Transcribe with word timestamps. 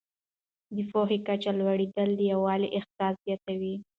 د 0.75 0.77
پوهې 0.91 1.17
کچه 1.27 1.51
لوړېدل 1.59 2.09
د 2.15 2.21
یووالي 2.31 2.67
احساس 2.77 3.15
زیاتوي. 3.25 3.75